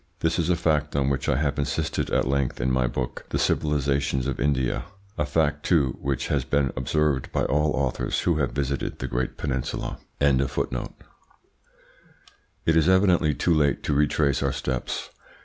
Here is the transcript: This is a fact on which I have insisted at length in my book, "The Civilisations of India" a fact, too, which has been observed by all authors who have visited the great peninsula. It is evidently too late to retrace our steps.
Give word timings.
This 0.21 0.39
is 0.39 0.49
a 0.49 0.55
fact 0.55 0.95
on 0.95 1.11
which 1.11 1.29
I 1.29 1.35
have 1.37 1.59
insisted 1.59 2.09
at 2.09 2.27
length 2.27 2.59
in 2.59 2.71
my 2.71 2.87
book, 2.87 3.23
"The 3.29 3.37
Civilisations 3.37 4.25
of 4.25 4.39
India" 4.39 4.85
a 5.15 5.27
fact, 5.27 5.63
too, 5.63 5.95
which 6.01 6.29
has 6.29 6.43
been 6.43 6.73
observed 6.75 7.31
by 7.31 7.43
all 7.43 7.69
authors 7.73 8.21
who 8.21 8.37
have 8.37 8.51
visited 8.51 8.97
the 8.97 9.07
great 9.07 9.37
peninsula. 9.37 9.99
It 10.19 10.41
is 12.75 12.89
evidently 12.89 13.35
too 13.35 13.53
late 13.53 13.83
to 13.83 13.93
retrace 13.93 14.41
our 14.41 14.51
steps. 14.51 15.11